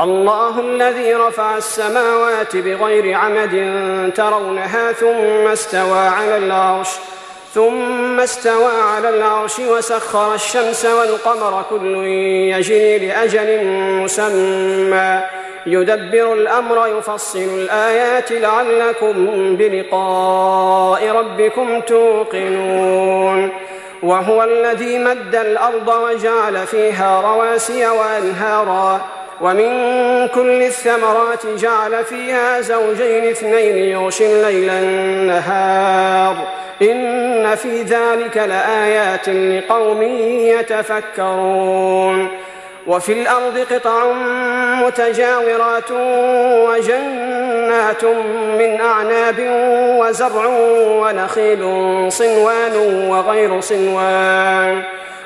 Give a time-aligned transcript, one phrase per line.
[0.00, 3.54] الله الذي رفع السماوات بغير عمد
[4.16, 6.88] ترونها ثم استوى على العرش
[7.54, 11.86] ثم استوى على العرش وسخر الشمس والقمر كل
[12.54, 13.64] يجري لأجل
[14.04, 15.20] مسمى.
[15.66, 19.14] يدبر الأمر يفصل الآيات لعلكم
[19.56, 23.50] بلقاء ربكم توقنون.
[24.02, 29.17] وهو الذي مد الأرض وجعل فيها رواسي وأنهارا.
[29.40, 29.68] ومن
[30.28, 36.36] كل الثمرات جعل فيها زوجين اثنين يغشي الليل النهار.
[36.82, 40.02] إن في ذلك لآيات لقوم
[40.58, 42.28] يتفكرون.
[42.86, 44.12] وفي الأرض قطع
[44.82, 45.90] متجاورات
[46.68, 48.04] وجنات
[48.58, 49.36] من أعناب
[50.00, 50.46] وزرع
[51.02, 51.62] ونخيل
[52.12, 52.76] صنوان
[53.08, 54.82] وغير صنوان.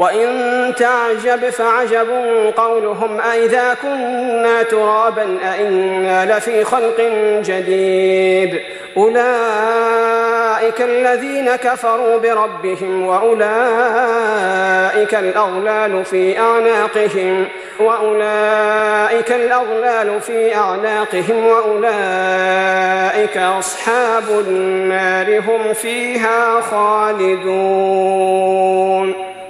[0.00, 2.08] وإن تعجب فعجب
[2.56, 7.00] قولهم أئذا كنا ترابا أئنا لفي خلق
[7.44, 8.60] جديد
[8.96, 13.44] أولئك الذين كفروا بربهم وأولئك
[15.14, 17.48] الأغلال في أعناقهم
[17.80, 27.90] وأولئك الأغلال في أعناقهم وأولئك أصحاب النار هم فيها خالدون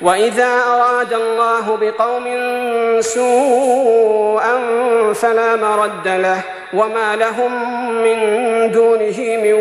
[0.00, 2.24] وإذا أراد الله بقوم
[3.00, 4.58] سوءا
[5.12, 6.40] فلا مرد له
[6.74, 8.18] وما لهم من
[8.70, 9.52] دونه من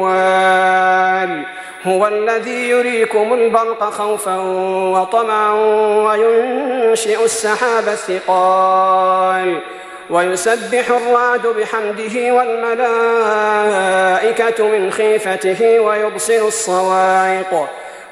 [0.00, 1.42] وال.
[1.86, 4.36] هو الذي يريكم البرق خوفا
[4.94, 5.52] وطمعا
[6.08, 9.60] وينشئ السحاب الثقال
[10.10, 13.78] ويسبح الرعد بحمده والملائكة
[14.68, 17.68] من خيفته ويبصر الصواعق.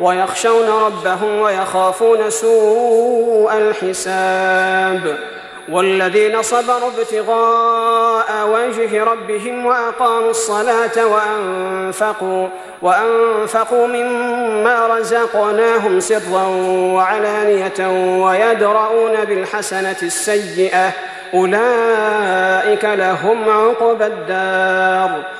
[0.00, 5.18] ويخشون ربهم ويخافون سوء الحساب
[5.68, 12.48] والذين صبروا ابتغاء وجه ربهم وأقاموا الصلاة وأنفقوا
[12.82, 16.46] وأنفقوا مما رزقناهم سرا
[16.94, 17.88] وعلانية
[18.24, 20.92] ويدرؤون بالحسنة السيئة
[21.34, 25.39] أولئك لهم عقبى الدار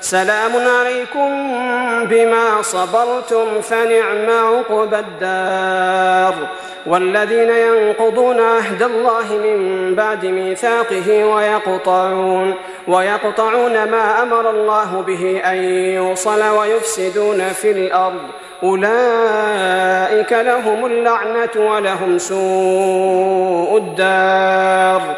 [0.00, 1.30] سلام عليكم
[2.04, 6.34] بما صبرتم فنعم عقبى الدار.
[6.86, 12.54] والذين ينقضون عهد الله من بعد ميثاقه ويقطعون
[12.88, 15.56] ويقطعون ما أمر الله به أن
[15.94, 18.22] يوصل ويفسدون في الأرض.
[18.62, 25.16] أولئك لهم اللعنة ولهم سوء الدار.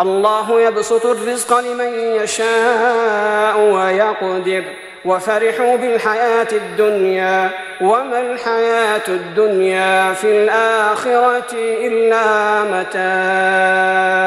[0.00, 4.62] الله يبسط الرزق لمن يشاء ويقدر.
[5.04, 7.50] وفرحوا بالحياة الدنيا.
[7.80, 14.18] وما الحياة الدنيا في الآخرة إلا متاع.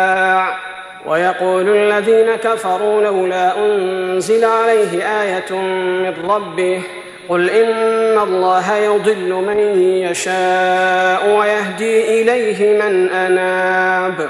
[1.06, 6.82] ويقول الذين كفروا لولا أنزل عليه آية من ربه
[7.30, 14.30] قل إن الله يضل من يشاء ويهدي إليه من أناب.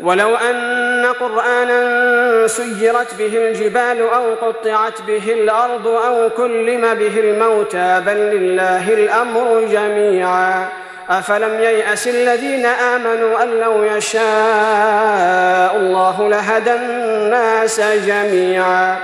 [0.00, 8.16] ولو أن قرآنا سيرت به الجبال أو قطعت به الأرض أو كلم به الموتى بل
[8.16, 10.68] لله الأمر جميعا.
[11.10, 18.96] أفلم ييأس الذين آمنوا أن لو يشاء الله لهدى الناس جميعا.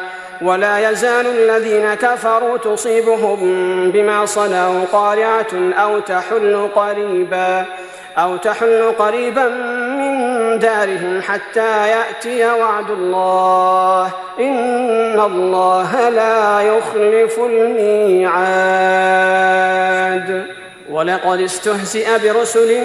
[0.43, 3.39] ولا يزال الذين كفروا تصيبهم
[3.91, 7.65] بما صنعوا قارعة أو تحل قريبا.
[8.18, 9.49] أو تحل قريبا
[9.99, 10.14] من
[10.59, 14.11] دارهم حتى يأتي وعد الله.
[14.38, 18.94] إن الله لا يخلف الميعاد.
[20.90, 22.80] ولقد استهزئ برسل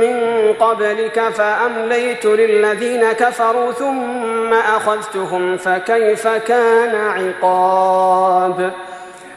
[0.00, 8.72] من قبلك فأمليت للذين كفروا ثم أخذتهم فكيف كان عقاب؟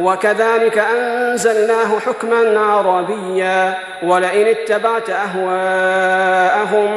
[0.00, 6.90] وكذلك أنزلناه حكما عربيا ولئن اتبعت أهواءهم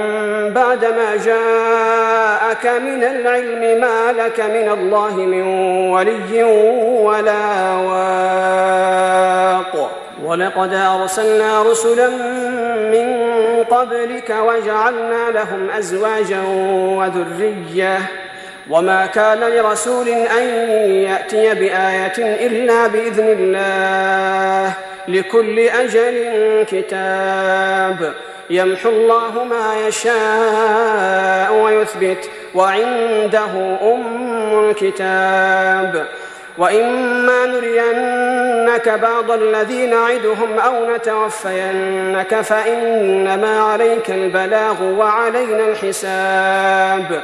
[0.53, 5.48] بعدما جاءك من العلم ما لك من الله من
[5.91, 6.43] ولي
[7.03, 9.24] ولا واق.
[10.25, 12.10] ولقد أرسلنا رسلا
[12.91, 13.33] من
[13.63, 16.41] قبلك وجعلنا لهم أزواجا
[16.98, 17.98] وذرية
[18.70, 20.43] وما كان لرسول أن
[20.89, 24.74] يأتي بآية إلا بإذن الله
[25.08, 28.13] لكل أجل كتاب
[28.50, 36.08] يمحو الله ما يشاء ويثبت وعنده أم الكتاب
[36.58, 47.22] وإما نرينك بعض الذي نعدهم أو نتوفينك فإنما عليك البلاغ وعلينا الحساب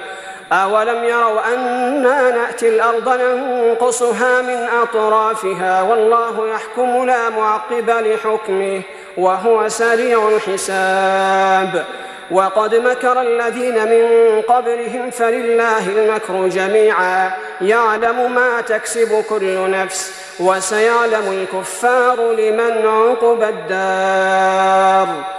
[0.52, 8.82] أولم يروا أنا نأتي الأرض ننقصها من أطرافها والله يحكم لا معقب لحكمه
[9.18, 11.86] وهو سريع الحساب.
[12.32, 17.32] وقد مكر الذين من قبلهم فلله المكر جميعا.
[17.62, 25.39] يعلم ما تكسب كل نفس وسيعلم الكفار لمن عقب الدار.